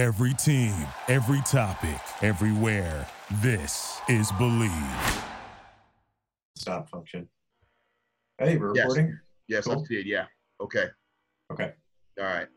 [0.00, 0.72] Every team,
[1.08, 3.06] every topic, everywhere.
[3.42, 5.24] This is Bleav.
[6.56, 7.28] stop function.
[8.38, 8.86] Hey, we're Yes.
[8.86, 9.20] recording.
[9.46, 9.84] Yes, I Cool.
[9.84, 10.06] did.
[10.06, 10.24] Yeah.
[10.58, 10.88] Okay.
[11.52, 11.74] Okay.
[12.18, 12.48] All right.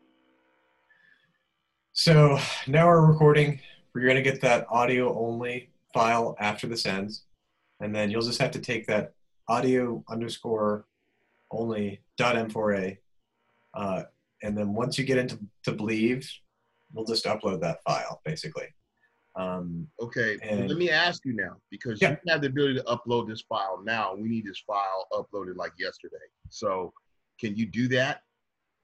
[1.92, 3.60] So now we're recording.
[3.94, 7.26] We're gonna get that audio only file after this ends,
[7.78, 9.12] and then you'll just have to take that
[9.48, 10.86] audio underscore
[11.50, 12.96] only dot m4a,
[13.74, 14.04] uh,
[14.42, 16.26] and then once you get into to Bleav,
[16.94, 18.68] we'll just upload that file basically.
[19.36, 20.38] Um, Okay.
[20.42, 22.10] And- let me ask you now, because Yeah.
[22.24, 24.14] you have the ability to upload this file now.
[24.14, 26.16] We need this file uploaded like yesterday.
[26.50, 26.94] So,
[27.40, 28.22] can you do that?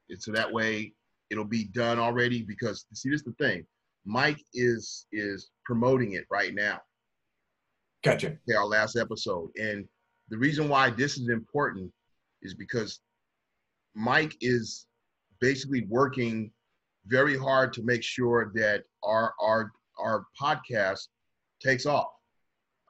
[0.09, 0.93] And so that way
[1.31, 2.43] it'll be done already.
[2.43, 3.65] Because see, this is the thing.
[4.05, 6.81] Mike is is promoting it right now.
[8.03, 8.29] gotcha.
[8.29, 9.87] Okay, our last episode, and
[10.31, 11.93] the reason why this is important
[12.43, 13.01] is because
[13.95, 14.87] Mike is
[15.41, 16.51] basically working
[17.11, 21.09] very hard to make sure that our our our podcast
[21.63, 22.09] takes off.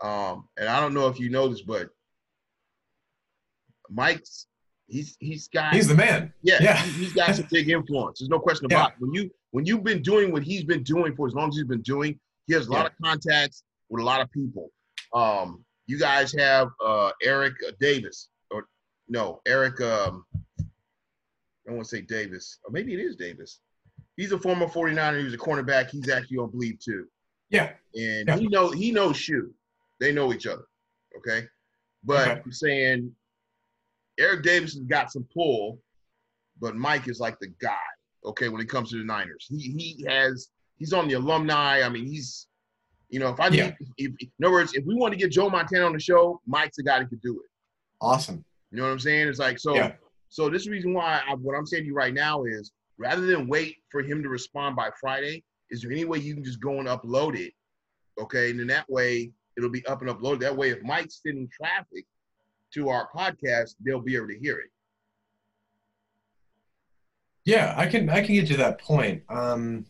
[0.02, 1.88] Um, and I don't know if you know this, but
[3.88, 4.46] Mike's
[4.86, 6.32] he's he's got He's the man.
[6.42, 6.76] yeah, yeah.
[6.82, 8.20] he- he's got some big influence.
[8.20, 8.76] There's no question Yeah.
[8.78, 8.96] about it.
[9.00, 11.64] When you when you've been doing what he's been doing for as long as he's
[11.66, 12.86] been doing, he has a lot Yeah.
[12.86, 14.70] of contacts with a lot of people.
[15.14, 18.68] Um, you guys have uh, Eric uh, Davis, or
[19.08, 19.80] no, Eric.
[19.80, 20.24] Um,
[20.60, 20.64] I
[21.66, 23.60] don't want to say Davis, or maybe it is Davis.
[24.20, 25.18] He's a former 49er.
[25.18, 25.88] He was a cornerback.
[25.90, 27.06] He's actually on Bleav too,
[27.48, 27.72] Yeah.
[27.94, 28.36] and Yeah.
[28.36, 29.54] he know he knows Shoe.
[29.98, 30.64] They know each other.
[31.16, 31.46] Okay,
[32.04, 32.42] but Okay.
[32.44, 33.16] I'm saying
[34.18, 35.80] Eric Davis has got some pull,
[36.60, 37.78] but Mike is like the guy.
[38.26, 39.56] Okay, when it comes to the Niners, he
[39.96, 41.80] he has he's on the alumni.
[41.82, 42.46] I mean, he's
[43.08, 45.30] you know if I need, if, if- in other words, if we want to get
[45.32, 47.50] Joe Montana on the show, Mike's the guy that could do it.
[48.02, 48.44] Awesome.
[48.70, 49.28] You know what I'm saying?
[49.28, 49.74] It's like so.
[49.74, 49.94] Yeah.
[50.28, 52.70] So this is the reason why I, what I'm saying to you right now is
[53.00, 56.44] rather than wait for him to respond by Friday, is there any way you can
[56.44, 57.54] just go and upload it?
[58.20, 60.40] Okay, and then that way it'll be up and uploaded.
[60.40, 62.04] That way, if Mike's sending traffic
[62.74, 64.70] to our podcast, they'll be able to hear it.
[67.44, 69.22] Yeah, I can I can get to that point.
[69.30, 69.86] Um,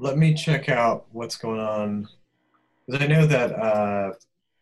[0.00, 2.08] let me check out what's going on
[2.86, 4.12] because I know that uh,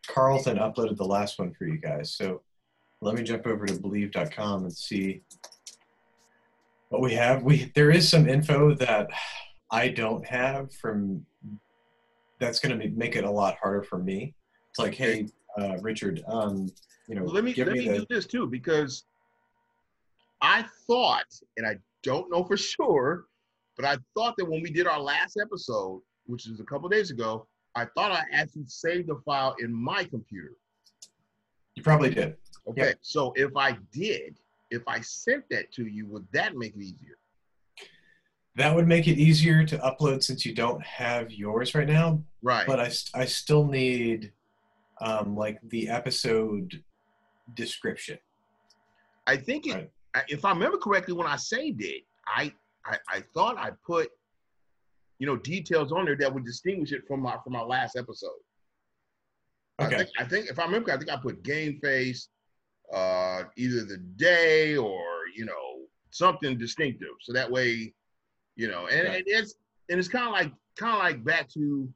[0.06, 2.12] Carlton uploaded the last one for you guys.
[2.12, 2.43] So
[3.00, 5.22] let me jump over to Bleav.com and see
[6.94, 7.43] what we have.
[7.43, 9.09] We there is some info that
[9.71, 11.25] I don't have from.
[12.41, 14.34] That's going to make it a lot harder for me.
[14.71, 15.28] It's like, hey,
[15.59, 16.69] uh, Richard, um,
[17.09, 19.04] you know, Well, let me let me me the do this too because
[20.43, 23.27] I thought, and I don't know for sure,
[23.77, 27.10] but I thought that when we did our last episode, which is a couple days
[27.10, 30.53] ago, I thought I actually saved the file in my computer.
[31.77, 32.37] you probably did.
[32.69, 32.93] Okay, Yeah.
[33.00, 34.38] so if I did,
[34.74, 37.16] if I sent that to you, would that make it easier?
[38.56, 42.22] That would make it easier to upload since you don't have yours right now.
[42.42, 42.66] Right.
[42.66, 44.32] But I, I still need
[45.00, 46.82] um, like the episode
[47.54, 48.18] description.
[49.26, 49.90] I think it, Right.
[50.14, 52.52] I, if I remember correctly, when I saved it, I,
[52.86, 54.08] I I thought I put,
[55.18, 58.30] you know, details on there that would distinguish it from my from my last episode.
[59.80, 59.96] I Okay.
[59.96, 62.28] think, I think if I remember, I think I put game face,
[62.93, 65.00] uh, either the day or
[65.37, 67.93] you know something distinctive, so that way,
[68.56, 69.17] you know, and, Right.
[69.19, 69.55] and it's
[69.89, 71.89] and it's kind of like kind of like back to,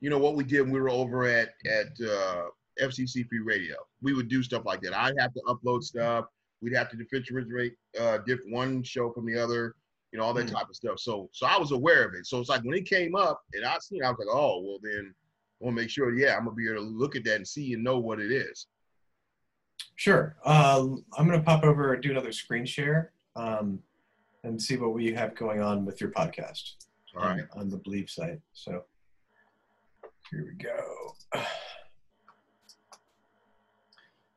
[0.00, 2.44] you know, what we did when we were over at at uh,
[2.80, 3.76] FCC Radio.
[4.02, 4.94] We would do stuff like that.
[4.96, 6.26] I'd have to upload stuff.
[6.62, 9.74] We'd have to differentiate uh, diff one show from the other,
[10.12, 10.56] you know, all that Hmm.
[10.56, 10.98] type of stuff.
[10.98, 12.26] So so I was aware of it.
[12.26, 14.60] So it's like when it came up and I seen, it, I was like, oh
[14.62, 15.14] well, then
[15.60, 17.46] I want to make sure, yeah, I'm gonna be able to look at that and
[17.46, 18.66] see and know what it is.
[19.96, 20.36] Sure.
[20.44, 20.86] Uh,
[21.16, 23.78] I'm going to pop over and do another screen share um,
[24.44, 26.74] and see what we have going on with your podcast
[27.16, 27.44] All right.
[27.54, 28.40] on, the Bleav site.
[28.52, 28.84] So
[30.30, 31.42] here we go.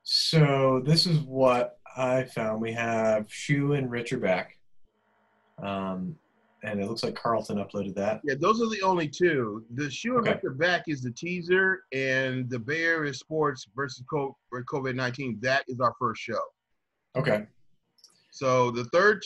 [0.04, 2.62] So this is what I found.
[2.62, 4.58] We have Shu and Rich are back.
[5.62, 6.18] Um,
[6.64, 8.22] and it looks like Carlton uploaded that.
[8.24, 9.66] Yeah, those are the only two.
[9.76, 10.34] The shoe and Okay.
[10.34, 15.38] Victor back is the teaser, and the Bay Area Sports versus COVID nineteen.
[15.42, 16.40] That is our first show.
[17.16, 17.46] Okay.
[18.32, 19.22] So the third,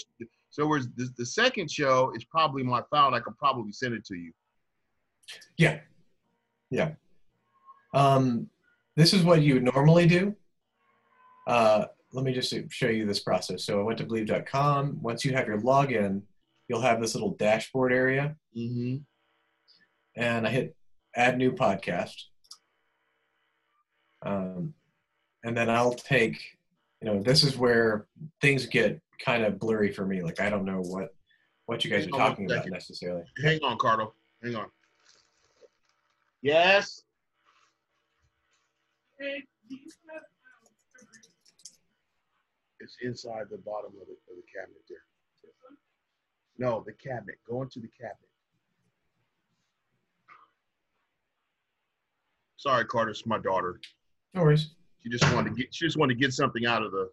[0.50, 3.13] so the, the second show is probably my file.
[3.13, 4.33] I could probably send it to you.
[5.57, 5.79] Yeah.
[6.69, 6.91] Yeah.
[7.94, 8.50] Um,
[8.95, 10.35] this is what you would normally do.
[11.47, 13.63] Uh, let me just show you this process.
[13.63, 15.01] So I went to bleav.com.
[15.01, 16.21] Once you have your login,
[16.67, 18.97] you'll have this little dashboard area, Mm-hmm.
[20.15, 20.75] and I hit
[21.15, 22.15] add new podcast.
[24.23, 24.73] Um,
[25.43, 26.57] and then I'll take,
[27.01, 28.07] you know, this is where
[28.41, 30.21] things get kind of blurry for me.
[30.23, 31.13] Like I don't know what
[31.67, 33.23] what you guys Hang are talking about necessarily.
[33.43, 34.11] Hang on, Cardo.
[34.43, 34.67] Hang on.
[36.41, 37.03] Yes.
[42.79, 44.97] It's inside the bottom of the, of the cabinet there.
[46.57, 47.36] No, the cabinet.
[47.48, 48.18] Go into the cabinet.
[52.57, 53.12] Sorry, Carter.
[53.12, 53.80] It's my daughter.
[54.33, 54.71] No worries.
[55.04, 55.74] She just wanted to get.
[55.74, 57.09] She just wanted to get something out of the.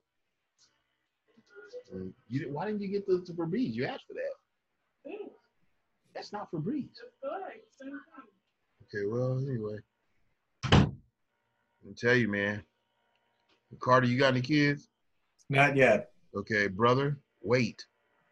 [1.95, 3.73] Mm, You didn't, why didn't you get the, the Febreze?
[3.75, 5.21] You asked for that.
[6.15, 6.89] That's not Febreze.
[8.85, 9.77] Okay, well, anyway.
[10.73, 12.63] I'll tell you, man.
[13.81, 14.89] Carter, you got any kids?
[15.51, 16.13] Not yet.
[16.35, 17.85] Okay, brother, wait.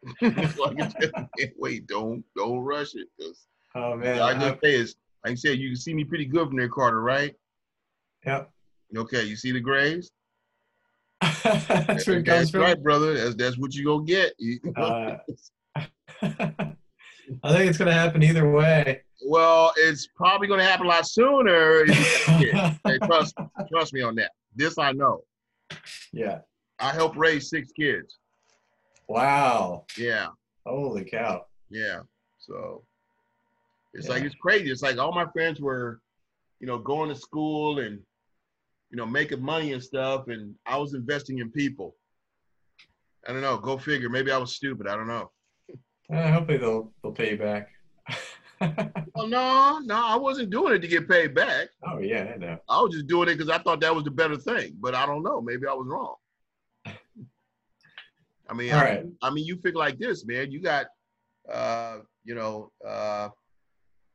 [0.21, 1.51] That's all I can tell you, man.
[1.57, 3.07] wait, don't don't rush it.
[3.19, 3.45] 'cause
[3.75, 4.19] Oh man.
[4.21, 4.95] I can say is,
[5.25, 7.33] like I said, you can see me pretty good from there, Carter, right?
[8.25, 8.51] Yep.
[8.95, 10.11] Okay, you see the grays?
[11.21, 12.61] That's That's from.
[12.61, 13.13] right, brother.
[13.15, 14.33] That's that's what you gonna get.
[14.77, 15.17] Uh,
[17.43, 19.01] I think it's gonna happen either way.
[19.25, 21.81] well, it's probably gonna happen a lot sooner.
[21.85, 22.79] if you get kids.
[22.85, 23.35] hey, trust
[23.71, 24.31] trust me on that.
[24.55, 25.21] This I know.
[26.11, 26.39] yeah.
[26.79, 28.17] I helped raise six kids.
[29.07, 29.85] Wow.
[29.97, 30.27] Yeah.
[30.65, 31.45] Holy cow.
[31.69, 32.01] Yeah.
[32.39, 32.83] So
[33.93, 34.13] it's Yeah.
[34.13, 34.71] like it's crazy.
[34.71, 35.99] It's like all my friends were,
[36.59, 37.99] you know, going to school and
[38.89, 41.95] you know making money and stuff, and I was investing in people.
[43.27, 43.57] I don't know.
[43.57, 44.09] Go figure.
[44.09, 44.87] Maybe I was stupid.
[44.87, 45.31] I don't know.
[46.13, 47.69] Uh, hopefully they'll they'll pay you back.
[49.15, 51.67] Well, no, no, I wasn't doing it to get paid back.
[51.85, 52.57] oh yeah, I know.
[52.69, 54.77] I was just doing it because I thought that was the better thing.
[54.79, 55.41] But I don't know.
[55.41, 56.15] Maybe I was wrong.
[58.49, 59.05] I mean, I, right.
[59.21, 60.51] I mean, you figure like this, man.
[60.51, 60.87] You got,
[61.51, 63.29] uh, you know, uh,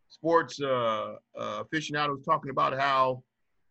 [0.09, 3.23] sports uh, uh, aficionados talking about how,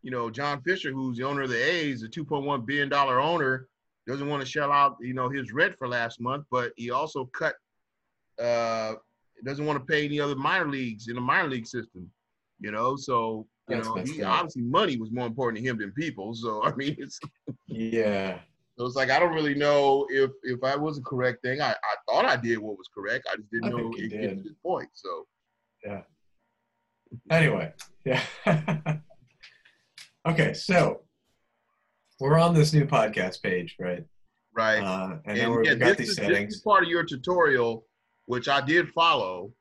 [0.01, 3.67] you know, John Fisher, who's the owner of the A's, a 2.1 billion dollar owner,
[4.07, 7.25] doesn't want to shell out, you know, his rent for last month, but he also
[7.25, 7.55] cut,
[8.41, 8.93] uh,
[9.43, 12.09] doesn't want to pay any other minor leagues in the minor league system,
[12.59, 12.95] you know.
[12.95, 16.33] So, you That's know, he, obviously money was more important to him than people.
[16.33, 17.19] So, I mean, it's
[17.67, 18.39] Yeah.
[18.77, 21.61] So it's like I don't really know if if I was a correct thing.
[21.61, 23.27] I, I thought I did what was correct.
[23.31, 24.89] I just didn't I know it get to this point.
[24.93, 25.25] So
[25.83, 26.01] yeah.
[27.31, 27.73] Anyway,
[28.05, 28.21] yeah.
[30.27, 31.01] okay, so
[32.19, 34.03] we're on this new podcast page, right?
[34.53, 34.79] right.
[34.79, 37.85] Uh, and, and yeah, got this these is, this is part of your tutorial,
[38.25, 39.53] which I did follow.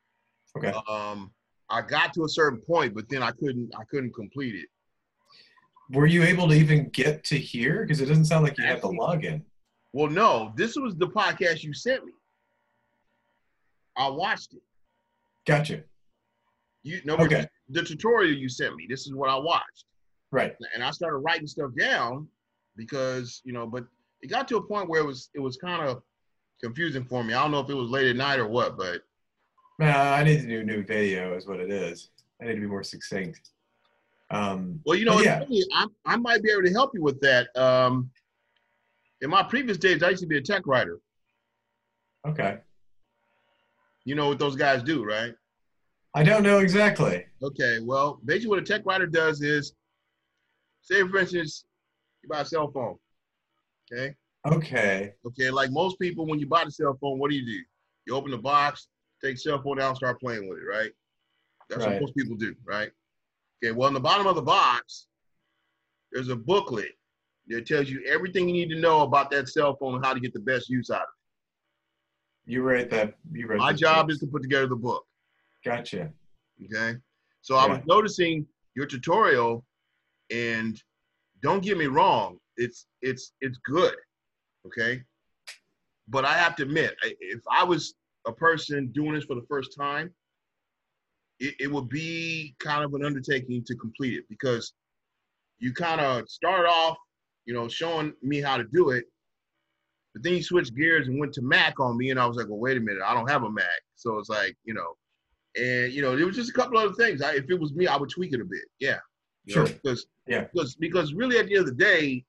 [0.56, 0.72] Okay.
[0.88, 1.30] Um,
[1.70, 4.68] I got to a certain point, but then I couldn't I couldn't complete it.
[5.90, 7.82] Were you able to even get to here?
[7.82, 9.42] Because it doesn't sound like you had the login.
[9.92, 12.12] Well, no, this was the podcast you sent me.
[13.96, 14.62] I watched it.
[15.46, 15.82] Gotcha.
[16.82, 17.46] You know Okay.
[17.68, 18.86] the tutorial you sent me.
[18.88, 19.84] This is what I watched.
[20.32, 20.54] Right.
[20.74, 22.28] and I started writing stuff down
[22.76, 23.84] because you know, but
[24.22, 26.02] it got to a point where it was it was kind of
[26.62, 27.32] confusing for me.
[27.32, 29.02] I don't know if it was late at night or what, but
[29.78, 32.10] Man, I need to do a new video, is what it is.
[32.40, 33.50] I need to be more succinct.
[34.30, 35.40] Um, well, you know, yeah.
[35.40, 37.48] funny, I I might be able to help you with that.
[37.56, 38.10] Um,
[39.20, 40.98] in my previous days, I used to be a tech writer.
[42.26, 42.58] okay.
[44.04, 45.34] You know what those guys do, right?
[46.14, 47.24] I don't know exactly.
[47.42, 49.74] Okay, well, basically what a tech writer does is,
[50.80, 51.64] say for instance,
[52.22, 52.96] you buy a cell phone.
[53.92, 54.14] Okay.
[54.46, 55.12] Okay.
[55.26, 57.60] Okay, like most people, when you buy the cell phone, what do you do?
[58.06, 58.86] You open the box,
[59.22, 60.92] take cell phone out, start playing with it, right?
[61.68, 61.94] That's Right.
[61.94, 62.90] what most people do, right?
[63.62, 65.06] Okay, well, in the bottom of the box,
[66.12, 66.92] there's a booklet
[67.48, 70.20] that tells you everything you need to know about that cell phone and how to
[70.20, 71.08] get the best use out of
[72.46, 72.52] it.
[72.52, 73.14] You read that.
[73.32, 74.14] You read My job book.
[74.14, 75.04] is to put together the book,
[75.64, 76.12] Gotcha.
[76.64, 76.98] okay?
[77.42, 79.64] So I was noticing your tutorial,
[80.30, 80.80] and
[81.42, 83.94] don't get me wrong, it's it's it's good,
[84.66, 85.02] okay?
[86.08, 87.94] But I have to admit, if I was
[88.26, 90.12] a person doing this for the first time,
[91.40, 94.72] it, it would be kind of an undertaking to complete it because
[95.58, 96.96] you kind of start off,
[97.44, 99.04] you know, showing me how to do it,
[100.12, 102.48] but then you switch gears and went to Mac on me, and I was like,
[102.48, 103.64] well, wait a minute, I don't have a Mac,
[103.94, 104.96] so it's like, you know,
[105.56, 107.22] and you know, there was just a couple other things.
[107.22, 108.98] I, if it was me, I would tweak it a bit, yeah,
[109.46, 109.66] know, Sure.
[109.66, 110.44] because Yeah.
[110.52, 112.24] because because really at the end of the day,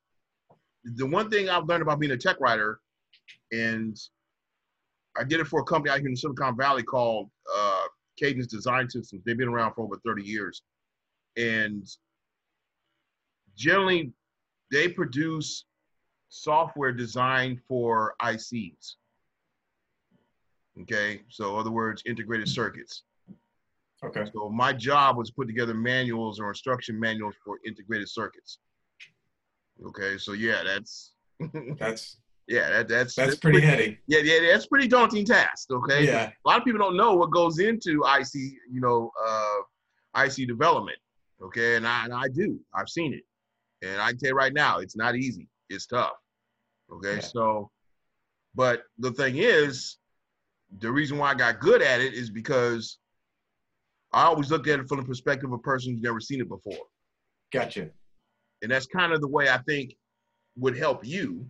[0.84, 2.80] the one thing I've learned about being a tech writer,
[3.52, 3.98] and
[5.18, 7.84] I did it for a company out here in Silicon Valley called uh,
[8.18, 9.24] Cadence Design Systems.
[9.26, 10.62] They've been around for over 30 years,
[11.38, 11.88] and
[13.56, 14.12] generally
[14.72, 15.66] they produce
[16.30, 18.96] software designed for ICs.
[20.82, 23.04] Okay, so in other words, integrated circuits.
[24.04, 24.26] Okay.
[24.34, 28.60] So my job was put together manuals or instruction manuals for integrated circuits.
[29.84, 31.14] Okay, so yeah, that's
[31.78, 32.18] That's
[32.48, 34.00] Yeah, that, that's That's pretty heady.
[34.08, 35.70] Yeah, yeah, that's pretty daunting task.
[35.70, 36.06] Okay.
[36.06, 36.32] Yeah.
[36.46, 38.34] A lot of people don't know what goes into IC,
[38.72, 40.98] you know, uh, IC development.
[41.42, 42.60] Okay, and I and I do.
[42.74, 43.24] I've seen it,
[43.86, 45.48] and I can tell you right now, it's not easy.
[45.70, 46.14] It's tough.
[46.92, 47.20] Okay, Yeah.
[47.22, 47.70] so,
[48.56, 49.98] but the thing is,
[50.80, 52.98] the reason why I got good at it is because
[54.14, 56.48] I always looked at it from the perspective of a person who's never seen it
[56.50, 56.86] before,
[57.52, 57.90] Gotcha.
[58.64, 59.96] and that's kind of the way I think
[60.56, 61.46] would help you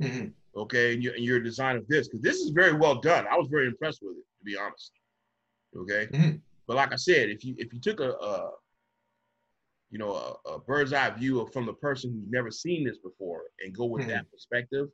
[0.00, 3.26] hmm okay, and your, and your design of this, because this is very well done.
[3.28, 4.92] I was very impressed with it, to be honest.
[5.76, 6.40] Okay, Mhm.
[6.66, 8.50] but like I said, if you if you took a, a
[9.90, 12.98] you know a, a bird's eye view of from the person who's never seen this
[12.98, 14.88] before and go with that perspective,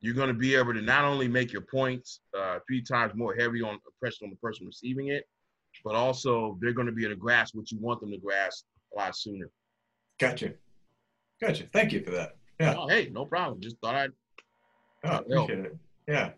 [0.00, 3.34] you're going to be able to not only make your points uh, three times more
[3.34, 5.24] heavy on pressure on the person receiving it,
[5.84, 8.64] but also they're going to be able to grasp what you want them to grasp
[8.94, 9.48] a lot sooner.
[10.18, 10.54] Gotcha.
[11.40, 11.64] Gotcha.
[11.72, 12.36] Thank you for that.
[12.60, 12.74] Yeah.
[12.78, 13.60] Oh, hey, no problem.
[13.60, 14.10] Just thought I'd
[15.02, 15.18] Oh, Yeah.
[15.42, 15.76] appreciate it.
[16.06, 16.30] Yeah.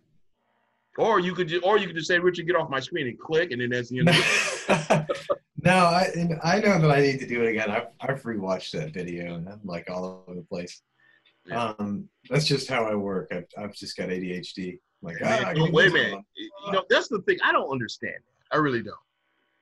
[0.97, 3.19] Or you could just, or you could just say, Richard, get off my screen and
[3.19, 4.09] click, and then that's the end.
[4.11, 5.17] of it.
[5.64, 7.71] no, I and I know that I need to do it again.
[7.71, 10.83] I've I've rewatched that video and I'm like all over the place.
[11.47, 11.73] Yeah.
[11.79, 13.33] Um, that's just how I work.
[13.33, 14.79] I've I've just got ADHD.
[15.00, 16.21] Like, Man, I don't- wait a minute.
[16.37, 17.38] You know, that's the thing.
[17.43, 18.14] I don't understand.
[18.52, 18.95] I really don't.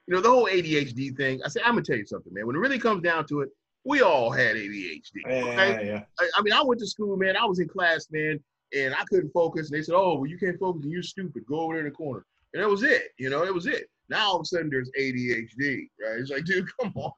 [0.09, 1.41] You know, the whole ADHD thing.
[1.45, 2.47] I say, I'm gonna tell you something, man.
[2.47, 3.51] When it really comes down to it,
[3.85, 5.01] we all had ADHD.
[5.27, 5.87] Yeah, Okay.
[5.87, 6.03] yeah.
[6.19, 7.37] I, I mean, I went to school, man.
[7.37, 8.39] I was in class, man,
[8.77, 9.71] and I couldn't focus.
[9.71, 10.85] And they said, "Oh, well, you can't focus.
[10.87, 11.45] You're stupid.
[11.47, 13.09] Go over there in the corner." And that was it.
[13.19, 13.89] You know, that was it.
[14.09, 16.19] Now all of a sudden there's ADHD, right?
[16.19, 17.13] It's like, dude, come on.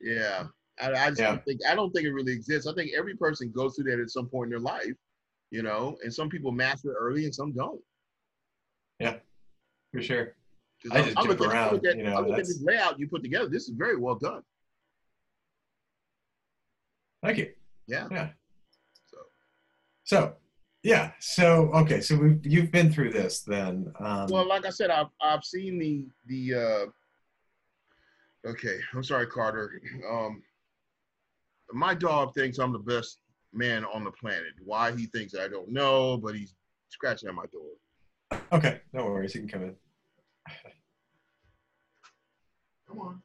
[0.00, 0.44] yeah,
[0.80, 1.26] I, I just Yeah.
[1.32, 2.66] don't think I don't think it really exists.
[2.66, 4.94] I think every person goes through that at some point in their life,
[5.50, 7.80] you know, and some people master it early and some don't.
[8.98, 9.16] Yeah,
[9.92, 10.34] for sure.
[10.90, 12.98] I just look jump at- around, look at, you know, I look at this layout
[12.98, 13.48] you put together.
[13.48, 14.42] This is very well done.
[17.22, 17.52] Thank you.
[17.86, 18.08] Yeah.
[18.10, 18.30] Yeah.
[19.10, 19.18] So
[20.04, 20.34] So,
[20.82, 21.12] yeah.
[21.18, 22.00] So, okay.
[22.00, 23.92] So we've you've been through this then.
[24.00, 26.54] Um, Well, like I said, I've I've seen the the.
[26.54, 26.86] uh
[28.48, 29.82] Okay, I'm sorry, Carter.
[30.10, 30.42] Um,
[31.72, 33.18] my dog thinks I'm the best
[33.52, 34.54] man on the planet.
[34.64, 36.54] Why he thinks I don't know, but he's
[36.88, 38.40] scratching at my door.
[38.50, 38.80] okay.
[38.94, 39.34] No worries.
[39.34, 39.76] He can come in.
[42.90, 43.22] Come on.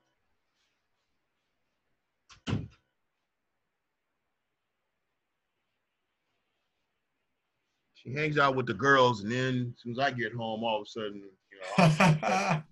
[7.96, 10.82] She hangs out with the girls, and then as soon as I get home, all
[10.82, 11.86] of a sudden, you know,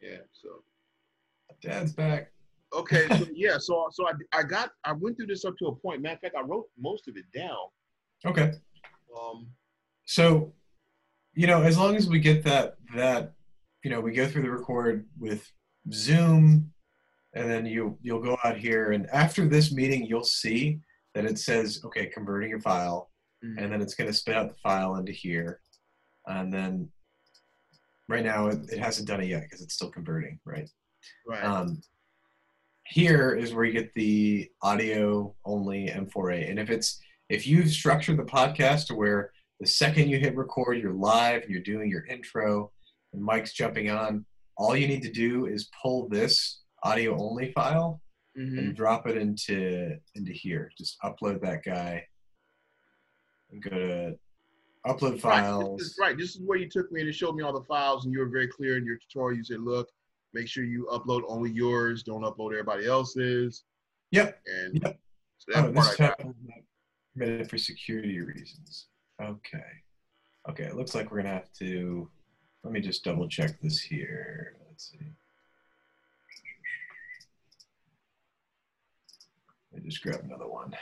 [0.00, 0.22] yeah.
[0.32, 0.62] So
[1.60, 2.32] Dad's back.
[2.72, 5.74] okay, so yeah, so so I I got I went through this up to a
[5.74, 6.00] point.
[6.00, 7.56] Matter of fact, I wrote most of it down.
[8.24, 8.52] Okay.
[9.20, 9.48] Um,
[10.06, 10.54] So,
[11.34, 13.34] you know, as long as we get that that
[13.84, 15.52] you know, we go through the record with
[15.92, 16.72] Zoom
[17.34, 20.80] and then you you'll go out here and after this meeting you'll see
[21.14, 23.10] that it says okay, converting your file
[23.42, 25.60] and then it's going to spit out the file into here.
[26.26, 26.88] And then
[28.08, 30.68] right now it, it hasn't done it yet because it's still converting, right?
[31.26, 31.44] right.
[31.44, 31.80] Um,
[32.86, 36.50] here is where you get the audio only M4A.
[36.50, 40.78] And if it's if you've structured the podcast to where the second you hit record,
[40.78, 42.70] you're live and you're doing your intro
[43.12, 44.24] and Mike's jumping on,
[44.56, 48.00] all you need to do is pull this audio only file
[48.36, 48.58] Mhm.
[48.58, 50.70] and drop it into into here.
[50.76, 52.06] Just upload that guy
[53.50, 54.18] and go to
[54.86, 55.78] upload Right, files.
[55.78, 56.16] this is, right.
[56.16, 58.20] This is where you took me and it showed me all the files, and you
[58.20, 59.38] were very clear in your tutorial.
[59.38, 59.90] You said, "Look,
[60.32, 62.02] make sure you upload only yours.
[62.02, 63.64] Don't upload everybody else's."
[64.12, 64.40] Yep.
[64.46, 65.00] And Yep.
[65.38, 66.20] so that Oh, this I is not
[67.14, 68.88] permitted for security reasons.
[69.20, 69.82] Okay.
[70.48, 72.10] Okay, it looks like we're gonna have to.
[72.66, 74.56] Let me just double check this here.
[74.68, 74.98] Let's see.
[79.72, 80.74] Let me just grab another one.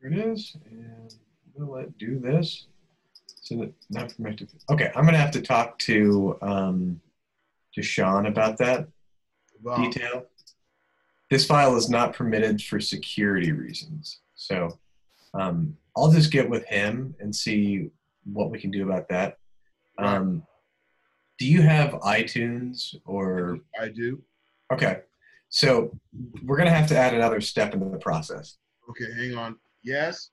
[0.00, 1.12] Here it is, and
[1.52, 2.68] we'll let do this.
[3.42, 4.50] So that not permitted.
[4.70, 7.00] Okay, I'm gonna have to talk to um,
[7.74, 8.86] to Sean about that
[9.60, 9.82] Wow.
[9.82, 10.26] detail.
[11.30, 14.20] This file is not permitted for security reasons.
[14.34, 14.78] So
[15.34, 17.90] um, I'll just get with him and see
[18.24, 19.38] what we can do about that.
[19.98, 20.42] Um,
[21.38, 24.22] do you have iTunes or I do.
[24.72, 25.00] okay?
[25.50, 25.96] So
[26.44, 28.58] we're gonna have to add another step into the process.
[28.90, 29.56] Okay, hang on.
[29.82, 30.30] Yes.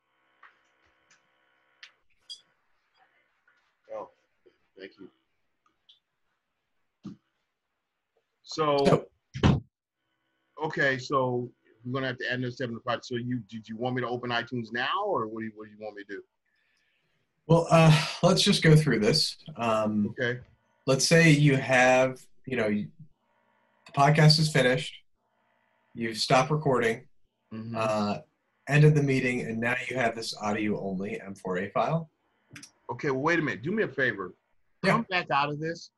[3.93, 4.09] Oh,
[4.77, 5.09] thank you.
[8.43, 9.05] So, So
[10.63, 11.49] okay, so
[11.85, 13.05] we're gonna have to add another step in the project.
[13.05, 15.65] So, you did you want me to open iTunes now, or what do you what
[15.65, 16.23] do you want me to do?
[17.47, 19.37] well, uh, let's just go through this.
[19.57, 20.39] Um, Okay.
[20.87, 22.87] let's say you have, you know, you,
[23.85, 24.95] the podcast is finished,
[25.93, 27.07] you've stopped recording,
[27.53, 27.75] Mhm.
[27.75, 28.21] uh,
[28.67, 32.09] ended the meeting, and now you have this audio only M4A file.
[32.89, 33.61] okay, well, wait a minute.
[33.61, 34.33] Do me a favor.
[34.83, 34.91] Yeah.
[34.93, 35.91] Come back out of this.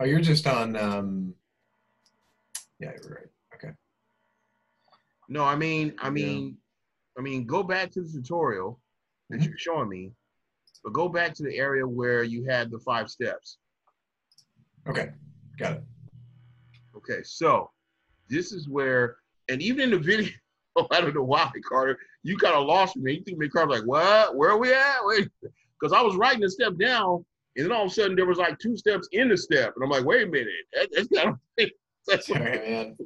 [0.00, 0.76] Oh, you're just on.
[0.76, 1.34] Um,
[2.80, 3.26] yeah, you're right.
[3.54, 3.74] Okay.
[5.28, 6.10] No, I mean, I Yeah.
[6.10, 6.58] mean,
[7.18, 8.80] I mean, go back to the tutorial
[9.28, 9.44] that Mhm.
[9.46, 10.12] you're showing me,
[10.82, 13.58] but go back to the area where you had the five steps.
[14.88, 15.12] Okay.
[15.58, 15.84] Got it.
[16.96, 17.70] Okay, so
[18.28, 19.18] this is where,
[19.48, 20.32] and even in the video,
[20.90, 23.14] I don't know why, Carter, you kind of lost me.
[23.14, 24.34] You think me, Carter, like, what?
[24.36, 24.98] Where are we at?
[25.04, 27.24] Wait, because I was writing the step down,
[27.56, 29.84] and then all of a sudden there was like two steps in the step, and
[29.84, 31.38] I'm like, wait a minute, that, that's kind of.
[32.02, 32.96] Sorry, man.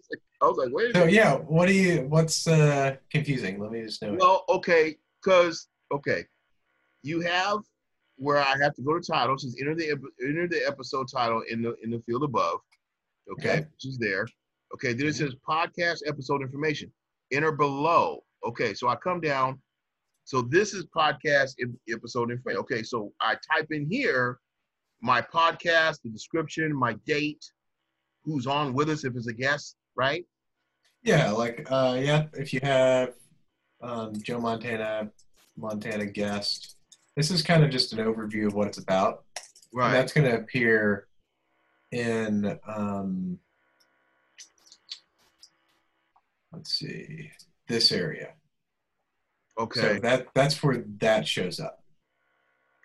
[0.43, 1.15] I was like, wait a So minute.
[1.15, 2.03] yeah, what do you?
[2.09, 3.61] What's uh, confusing?
[3.61, 4.17] Let me just know.
[4.19, 6.25] Well, okay, because okay,
[7.03, 7.59] you have
[8.17, 9.91] where I have to go to title, says enter the
[10.23, 12.61] enter the episode title in the in the field above.
[13.33, 13.61] Okay, Okay.
[13.73, 14.27] which is there.
[14.75, 16.93] Okay, then it says podcast episode information.
[17.33, 18.23] Enter below.
[18.47, 19.61] Okay, so I come down.
[20.25, 21.55] So this is podcast
[21.91, 22.61] episode information.
[22.61, 24.39] Okay, so I type in here
[25.03, 27.45] my podcast, the description, my date,
[28.25, 30.25] who's on with us if it's a guest, right?
[31.03, 33.11] Yeah, like uh, yeah, if you have
[33.83, 35.11] um, Joe Montana,
[35.57, 36.77] Montana guest,
[37.17, 39.25] this is kind of just an overview of what it's about.
[39.73, 39.87] Right.
[39.87, 41.07] And that's going to appear
[41.93, 43.39] in um,
[46.53, 47.31] let's see
[47.69, 48.35] this area.
[49.59, 49.81] okay.
[49.81, 51.83] So that that's where that shows up.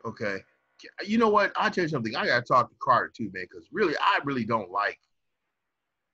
[0.05, 0.39] Okay.
[1.05, 1.51] You know what?
[1.55, 2.15] I'll tell you something.
[2.15, 4.97] I gotta talk to Carter too, man, because really, I really don't like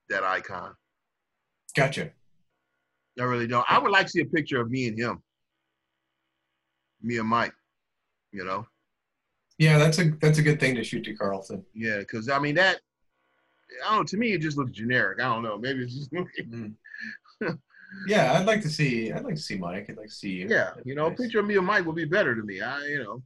[0.08, 0.74] that icon.
[1.74, 2.10] Gotcha.
[3.18, 3.64] I really don't.
[3.68, 5.22] I would like to see a picture of me and him.
[7.02, 7.52] Me and Mike.
[8.32, 8.66] You know?
[9.58, 11.64] Yeah, that's a that's a good thing to shoot to Carlton.
[11.74, 12.80] Yeah, because I mean that
[13.84, 15.20] I don't know, to me it just looks generic.
[15.20, 15.58] I don't know.
[15.58, 16.74] Maybe it's just Mm.
[18.06, 19.86] yeah, I'd like to see I'd like to see Mike.
[19.88, 20.48] I'd like to see you.
[20.48, 22.60] Yeah, you know, a picture of me and Mike would be better to me.
[22.60, 23.22] I you know.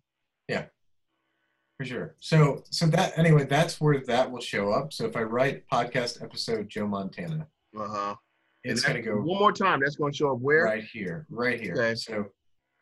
[1.81, 2.15] For sure.
[2.19, 4.93] So so that anyway, that's where that will show up.
[4.93, 8.17] So if I write podcast episode Joe Montana, Uh-huh.
[8.65, 10.65] it's gonna go one more time, that's gonna show up where?
[10.65, 11.27] right here.
[11.31, 11.73] Right here.
[11.73, 11.95] Okay.
[11.95, 12.27] So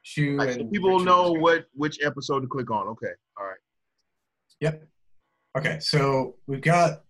[0.02, 2.88] shoe Like, so people will know what which episode to click on.
[2.88, 3.12] Okay.
[3.36, 3.60] All right.
[4.62, 4.88] Yep.
[5.56, 7.04] Okay, so we've got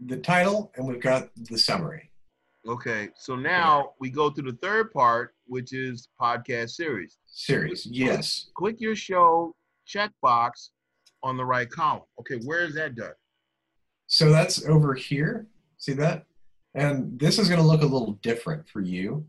[0.00, 2.10] the title and we've got the summary.
[2.66, 3.10] Okay.
[3.18, 7.18] So now we go to the third part, which is podcast series.
[7.26, 7.84] Series.
[7.84, 8.46] Yes.
[8.56, 9.54] click your show
[9.86, 10.70] checkbox
[11.24, 12.02] on the right column.
[12.20, 13.14] Okay, where is that done?
[14.06, 15.46] So that's over here.
[15.78, 16.26] See that?
[16.74, 19.26] And this is going to look a little different for you.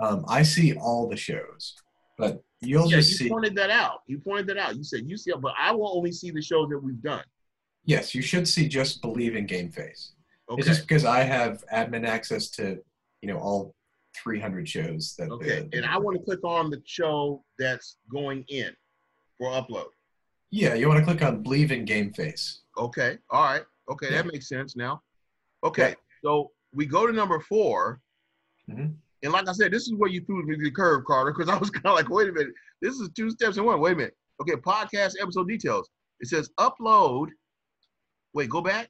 [0.00, 1.74] Um, I see all the shows,
[2.18, 3.28] but you'll yeah, you just see.
[3.28, 4.02] pointed that out.
[4.06, 4.76] You pointed that out.
[4.76, 7.24] You said you see, but I will only see the shows that we've done.
[7.84, 10.12] Yes, you should see just Bleav in Game Face.
[10.50, 10.58] Okay.
[10.60, 12.78] It's just because I have admin access to,
[13.22, 13.74] you know, all
[14.22, 15.30] 300 shows that.
[15.30, 15.68] okay.
[15.70, 18.72] the- And I want to click on the show that's going in
[19.38, 19.86] for upload.
[20.50, 22.62] Yeah, you want to click on Bleav in Game Face.
[22.76, 23.18] Okay.
[23.30, 23.62] All right.
[23.90, 25.02] Okay, that makes sense now.
[25.64, 25.94] Okay.
[26.24, 28.00] So we go to number 4
[28.70, 28.94] Mhm.
[29.22, 31.56] And like I said, this is where you threw me the curve, Carter, because I
[31.58, 33.80] was kind of like, wait a minute, this is two steps in one.
[33.80, 34.16] Wait a minute.
[34.40, 35.88] Okay, podcast episode details.
[36.20, 37.28] It says upload.
[38.34, 38.88] Wait, go back.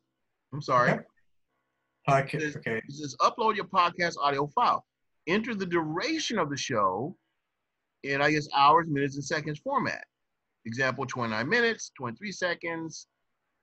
[0.52, 0.90] I'm sorry.
[0.92, 1.02] Okay.
[2.08, 2.42] Podcast.
[2.42, 2.76] Is- Okay.
[2.78, 4.84] It says upload your podcast audio file.
[5.28, 7.16] Enter the duration of the show
[8.02, 10.04] in, I guess, hours, minutes, and seconds format.
[10.68, 13.08] Example 29 minutes, 23 seconds.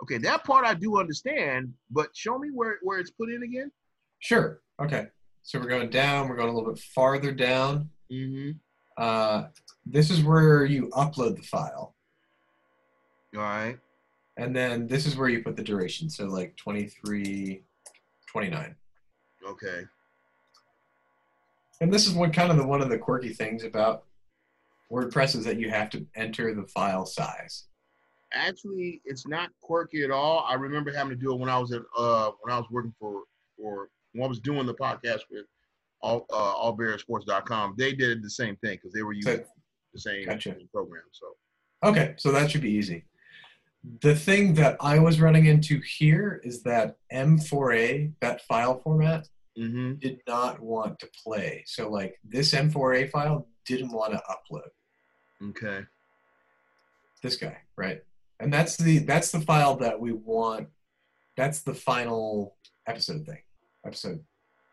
[0.03, 3.71] Okay, that part I do understand, but show me where, where it's put in again.
[4.19, 4.59] Sure.
[4.81, 5.07] Okay.
[5.43, 6.27] So we're going down.
[6.27, 7.89] We're going a little bit farther down.
[8.11, 8.51] Mm-hmm.
[8.97, 9.43] Uh,
[9.85, 11.95] this is where you upload the file.
[13.35, 13.77] All right.
[14.37, 16.09] And then this is where you put the duration.
[16.09, 17.61] So like 23,
[18.27, 18.75] 29.
[19.47, 19.83] Okay.
[21.79, 24.05] And this is one kind of the one of the quirky things about
[24.91, 27.65] WordPress is that you have to enter the file size.
[28.33, 30.45] Actually, it's not quirky at all.
[30.47, 32.93] I remember having to do it when I was at uh when I was working
[32.99, 33.23] for
[33.57, 35.45] for when I was doing the podcast with
[36.01, 37.75] all uh allbearsports.com.
[37.77, 39.45] They did the same thing because they were using So-
[39.93, 40.55] the same Gotcha.
[40.73, 41.03] program.
[41.11, 41.27] So
[41.83, 43.05] Okay, so that should be easy.
[44.01, 49.95] The thing that I was running into here is that M4A, that file format, mm-hmm.
[49.95, 51.63] did not want to play.
[51.67, 54.69] So like this M4A file didn't want to upload.
[55.49, 55.85] Okay.
[57.21, 58.01] This guy, right?
[58.39, 60.67] And that's the that's the file that we want.
[61.37, 62.55] That's the final
[62.87, 63.41] episode thing,
[63.85, 64.23] episode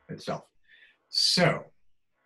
[0.08, 0.44] itself.
[1.08, 1.64] So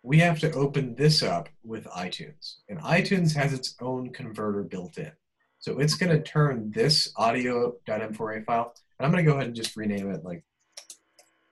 [0.03, 4.97] we have to open this up with iTunes, and iTunes has its own converter built
[4.97, 5.11] in.
[5.59, 9.55] So it's going to turn this audio.m4a file, and I'm going to go ahead and
[9.55, 10.43] just rename it like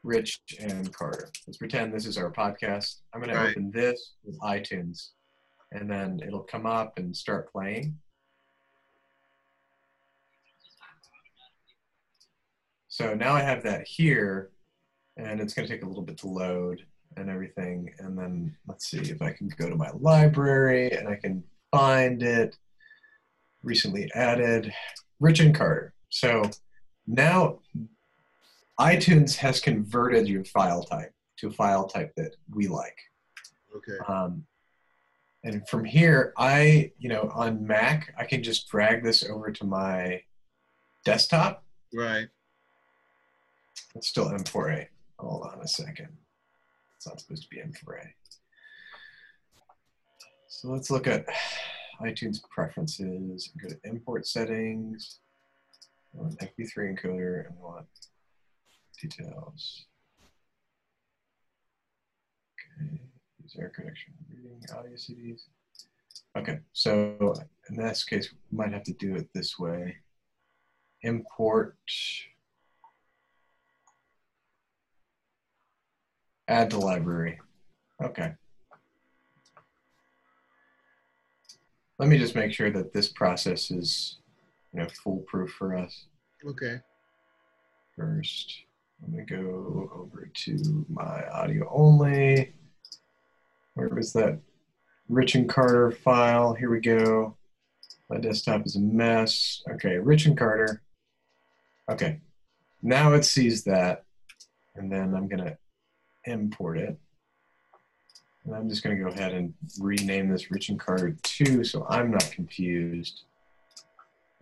[0.05, 1.29] Rich and Carter.
[1.47, 2.97] Let's pretend this is our podcast.
[3.11, 3.45] I'm going Right.
[3.45, 5.09] to open this with iTunes,
[5.71, 7.99] and then it'll come up and start playing.
[12.87, 14.51] So now I have that here,
[15.17, 16.85] and it's going to take a little bit to load
[17.17, 17.91] and everything.
[17.97, 22.21] And then let's see if I can go to my library and I can find
[22.21, 22.55] it.
[23.63, 24.71] Recently added
[25.19, 25.95] Rich and Carter.
[26.09, 26.43] So
[27.07, 27.61] now
[28.79, 32.97] iTunes has converted your file type to a file type that we like.
[33.75, 33.97] Okay.
[34.07, 34.45] Um,
[35.43, 39.65] and from here, I, you know, on Mac, I can just drag this over to
[39.65, 40.21] my
[41.03, 41.63] desktop.
[41.93, 42.27] Right.
[43.95, 44.88] It's still M4A.
[45.19, 46.09] Hold on a second.
[46.97, 48.07] It's not supposed to be M4A.
[50.47, 51.25] So let's look at
[52.01, 53.51] iTunes preferences.
[53.61, 55.19] Go to import settings.
[56.13, 57.85] I want MP3 encoder and want
[58.95, 59.86] details.
[62.79, 63.01] Okay.
[63.43, 64.13] Use air connection.
[64.29, 65.41] Reading audio CDs.
[66.38, 67.34] Okay, so
[67.69, 69.95] in this case, we might have to do it this way.
[71.03, 71.77] Import
[76.47, 77.39] Add to library.
[78.03, 78.34] Okay.
[81.97, 84.17] Let me just make sure that this process is,
[84.73, 86.05] you know, foolproof for us.
[86.45, 86.81] Okay.
[87.95, 88.64] First,
[89.03, 92.53] I'm gonna go over to my audio only.
[93.73, 94.39] Where was that
[95.10, 96.53] Rich and Carter file?
[96.53, 97.36] Here we go.
[98.10, 99.62] My desktop is a mess.
[99.71, 100.81] Okay, Rich and Carter.
[101.89, 102.19] Okay,
[102.81, 104.05] now it sees that,
[104.75, 105.58] and then I'm gonna
[106.25, 106.97] import it.
[108.45, 111.86] And I'm just going to go ahead and rename this Rich and Carter 2 so
[111.89, 113.23] I'm not confused.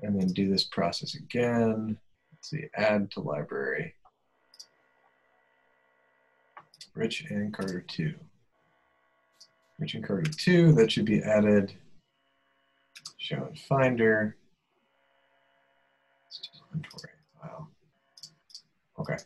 [0.02, 1.98] And then do this process again.
[2.34, 3.96] Let's see, add to library.
[6.96, 8.14] Rich and Carter 2.
[9.80, 11.74] Rich and Carter 2, that should be added.
[13.18, 14.38] Show in Finder.
[16.74, 17.70] Inventory file.
[19.00, 19.18] Okay.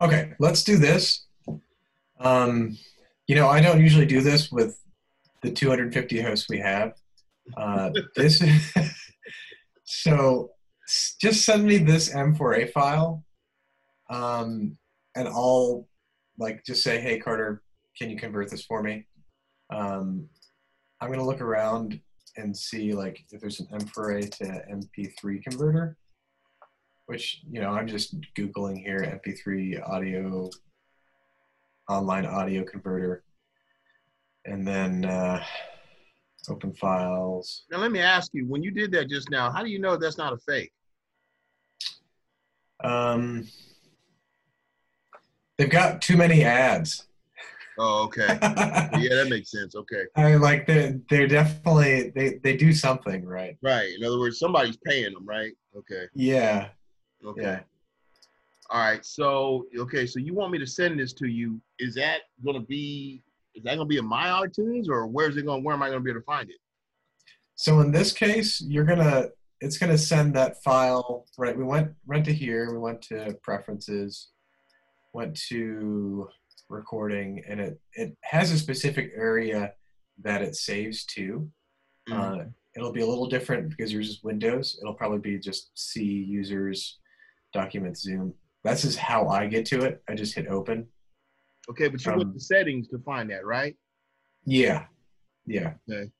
[0.00, 1.26] Okay, let's do this.
[2.20, 2.76] Um,
[3.26, 4.80] you know, I don't usually do this with
[5.42, 6.94] the 250 hosts we have.
[7.56, 8.72] Uh, this is,
[9.84, 10.50] so
[11.20, 13.24] just send me this M4A file,
[14.10, 14.76] um,
[15.14, 15.86] and I'll
[16.38, 17.62] like just say, "Hey Carter,
[17.98, 19.06] can you convert this for me?"
[19.70, 20.28] Um,
[21.00, 22.00] I'm gonna look around
[22.36, 25.96] and see like if there's an M4A to MP3 converter,
[27.06, 30.48] which you know I'm just googling here MP3 audio
[31.88, 33.24] online audio converter,
[34.44, 35.42] and then uh,
[36.48, 37.64] open files.
[37.70, 39.96] Now let me ask you, when you did that just now, how do you know
[39.96, 40.72] that's not a fake?
[42.82, 43.46] Um,
[45.58, 47.06] they've got too many ads.
[47.80, 48.26] Oh, okay.
[48.98, 49.74] yeah, that makes sense.
[49.76, 50.04] Okay.
[50.16, 53.56] I mean, like they're they're definitely they they do something right.
[53.62, 53.90] Right.
[53.96, 55.52] In other words, somebody's paying them, right?
[55.76, 56.06] Okay.
[56.14, 56.68] Yeah,
[57.24, 57.42] Okay.
[57.42, 57.60] yeah.
[58.70, 59.04] All right.
[59.04, 60.06] So, okay.
[60.06, 61.60] So you want me to send this to you?
[61.78, 63.22] Is that going to be?
[63.54, 65.62] Is that going to be in my iTunes, or where's it going?
[65.62, 66.56] Where am I going to be able to find it?
[67.54, 69.28] So in this case, you're gonna
[69.60, 71.56] it's gonna send that file right.
[71.56, 72.70] We went went to here.
[72.72, 74.28] We went to preferences,
[75.18, 76.28] went to
[76.68, 79.72] recording, and it it has a specific area
[80.22, 81.50] that it saves to.
[82.08, 82.14] Mhm.
[82.16, 82.44] Uh,
[82.76, 84.78] it'll be a little different because yours is Windows.
[84.80, 87.00] It'll probably be just C users,
[87.52, 88.32] documents, Zoom.
[88.62, 90.02] That's just how I get to it.
[90.08, 90.88] I just hit open.
[91.70, 93.76] okay, but you um, went to settings to find that, right?
[94.46, 94.86] Yeah,
[95.46, 95.74] yeah.
[95.90, 96.10] Okay.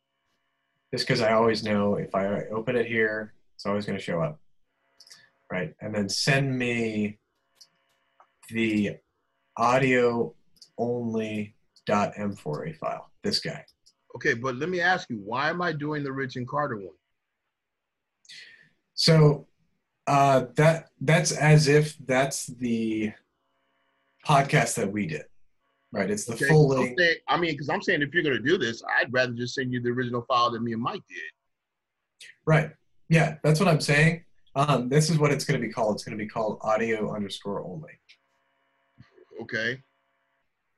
[0.93, 2.25] Just because I always know if I
[2.59, 4.41] open it here, it's always going to show up,
[5.53, 5.73] right?
[5.81, 7.19] And then send me
[8.49, 8.97] the
[9.57, 10.35] audio
[10.79, 11.55] only
[11.89, 13.11] .m4a file.
[13.23, 13.65] This guy.
[14.17, 16.95] Okay, but let me ask you, why am I doing the Rich and Carter one?
[18.95, 19.47] So
[20.07, 23.13] uh, that that's as if that's the
[24.27, 25.25] podcast that we did,
[25.93, 26.11] right?
[26.11, 26.97] It's the Okay, full saying-
[27.29, 29.73] I mean, because I'm saying if you're going to do this, I'd rather just send
[29.73, 32.27] you the original file that me and Mike did.
[32.47, 32.71] Right.
[33.09, 34.25] Yeah, that's what I'm saying.
[34.55, 35.95] Um, this is what it's going to be called.
[35.95, 37.93] It's going to be called audio underscore only.
[39.41, 39.83] Okay.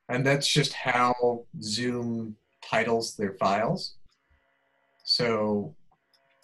[0.09, 2.37] And that's just how Zoom
[2.69, 3.95] titles their files.
[5.05, 5.75] So,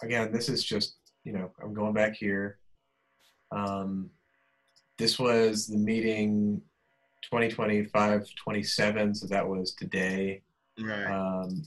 [0.01, 2.59] again, this is just, you know, I'm going back here.
[3.51, 4.09] Um,
[4.97, 6.61] this was the meeting
[7.23, 10.41] 2025 27, so that was today.
[10.79, 11.05] Right.
[11.05, 11.63] Um,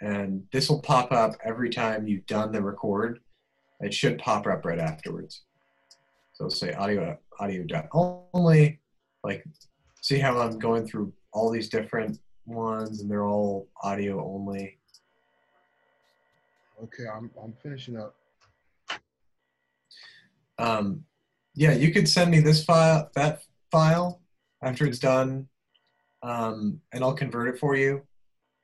[0.00, 3.20] and this will pop up every time you've done the record.
[3.80, 5.42] it should pop up right afterwards.
[6.32, 8.80] So say audio audio dot only.
[9.22, 9.44] Like,
[10.00, 14.78] see how I'm going through all these different ones, and they're all audio only.
[16.82, 18.14] Okay, I'm I'm finishing up.
[20.58, 21.04] Um,
[21.54, 24.20] yeah, you could send me this file, that file,
[24.62, 25.48] after it's done,
[26.22, 28.02] um, and I'll convert it for you.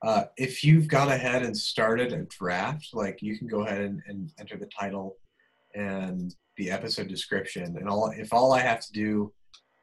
[0.03, 4.01] Uh, if you've gone ahead and started a draft, like you can go ahead and,
[4.07, 5.17] and enter the title
[5.73, 8.11] and the episode description, and all.
[8.15, 9.33] If all I have to do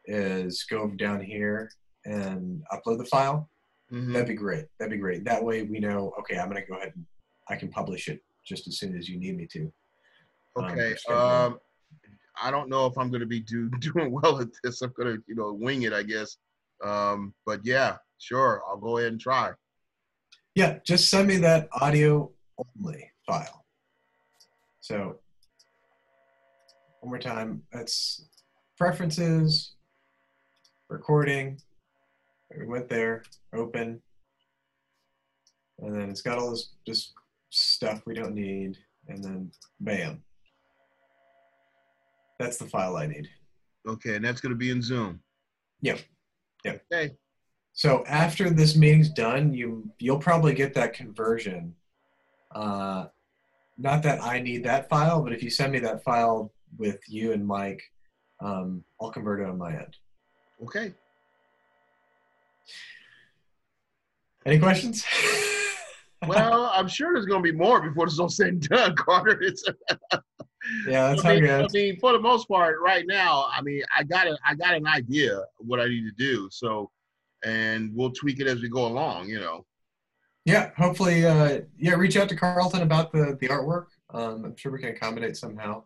[0.06, 1.70] is go down here
[2.04, 3.48] and upload the file,
[3.90, 4.12] Mhm.
[4.12, 4.66] that'd be great.
[4.78, 5.24] That'd be great.
[5.24, 6.12] That way we know.
[6.20, 7.06] Okay, I'm gonna go ahead and
[7.48, 9.72] I can publish it just as soon as you need me to.
[10.56, 10.94] um, Okay.
[11.08, 11.58] Um,
[12.40, 14.82] I don't know if I'm going to be do, doing well at this.
[14.82, 16.36] I'm going to, you know, wing it, I guess.
[16.82, 18.62] Um, but yeah, sure.
[18.66, 19.52] I'll go ahead and try.
[20.54, 22.32] Yeah, just send me that audio
[22.76, 23.64] only file.
[24.80, 25.20] So,
[27.00, 28.26] one more time, that's
[28.78, 29.74] preferences,
[30.88, 31.58] recording.
[32.56, 34.00] We went there, open,
[35.80, 37.14] and then it's got all this just
[37.50, 38.76] stuff we don't need,
[39.08, 40.22] and then bam.
[42.38, 43.28] That's the file I need.
[43.88, 45.20] Okay, and that's going to be in Zoom.
[45.82, 46.00] Yep.
[46.64, 46.84] Yep.
[46.92, 47.14] Okay.
[47.72, 51.74] So after this meeting's done, you you'll probably get that conversion.
[52.54, 53.06] Uh,
[53.76, 57.32] not that I need that file, but if you send me that file with you
[57.32, 57.82] and Mike,
[58.40, 59.96] um, I'll convert it on my end.
[60.62, 60.94] Okay.
[64.46, 65.04] Any questions?
[66.26, 68.96] Well, I'm sure there's going to be more before this is all said and done,
[68.96, 69.38] Carter.
[69.42, 69.64] It's,
[70.88, 73.62] yeah, that's I how it mean, I mean, for the most part, right now, I
[73.62, 76.48] mean, I got a, I got an idea of what I need to do.
[76.50, 76.90] So,
[77.44, 79.28] and we'll tweak it as we go along.
[79.28, 79.66] You know.
[80.46, 83.86] Yeah, hopefully, uh, yeah, reach out to Carlton about the the artwork.
[84.10, 85.84] Um, I'm sure we can accommodate somehow.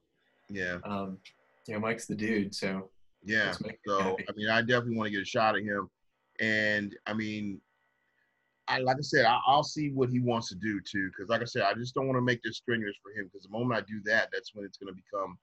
[0.49, 0.79] Yeah.
[0.85, 1.19] Um,
[1.67, 2.91] you know, Mike's the dude, so
[3.29, 3.47] Yeah.
[3.47, 4.17] let's make it So.
[4.29, 5.89] I mean, I definitely want to get a shot at him,
[6.41, 7.61] and I mean,
[8.67, 11.43] I like I said, I, I'll see what he wants to do too, because like
[11.43, 13.79] I said, I just don't want to make this strenuous for him, because the moment
[13.79, 15.39] I do that, that's when it's going to become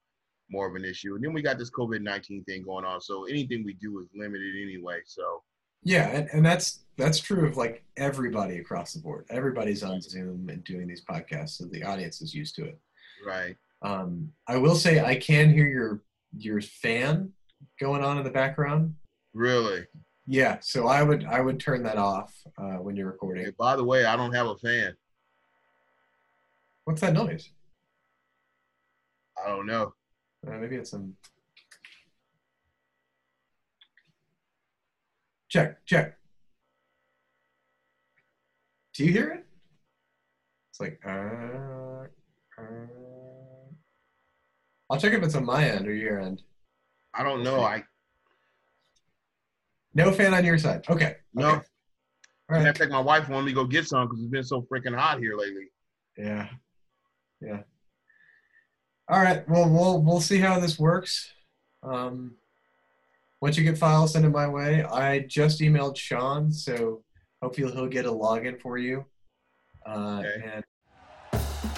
[0.48, 1.14] more of an issue.
[1.14, 4.06] And then we got this COVID nineteen thing going on, so anything we do is
[4.14, 5.00] limited anyway.
[5.06, 5.42] So
[5.82, 9.26] Yeah, and, and that's that's true of like everybody across the board.
[9.28, 12.78] Everybody's on Zoom and doing these podcasts, so the audience is used to it.
[13.26, 16.02] right, Um, I will say I can hear your
[16.38, 17.32] your fan
[17.80, 18.94] going on in the background.
[19.34, 19.86] really.
[20.28, 23.44] Yeah, so I would I would turn that off uh, when you're recording.
[23.44, 24.96] Hey, by the way, I don't have a fan.
[26.84, 27.50] What's that noise?
[29.44, 29.94] I don't know.
[30.46, 31.14] Uh, maybe it's some.
[35.48, 36.18] Check check.
[38.94, 39.46] Do you hear it?
[40.70, 42.06] It's like uh,
[42.60, 42.86] uh.
[44.90, 46.42] I'll check if it's on my end or your end.
[47.16, 47.60] I don't know.
[47.60, 47.84] I
[49.94, 50.84] No fan on your side.
[50.88, 51.16] Okay.
[51.34, 51.48] no.
[51.48, 51.66] Okay.
[52.48, 52.80] All right.
[52.80, 55.18] of my wife wanted me to go get some because it's been so freaking hot
[55.18, 55.68] here lately.
[56.16, 56.48] Yeah.
[57.40, 57.62] Yeah.
[59.08, 59.48] All right.
[59.48, 61.32] Well, we'll we'll see how this works.
[61.82, 62.36] Um,
[63.40, 64.82] once you get files, send it my way.
[64.84, 67.02] I just emailed Sean, so
[67.42, 69.04] hopefully he'll get a login for you.
[69.84, 70.50] Uh, Okay.
[70.54, 70.64] And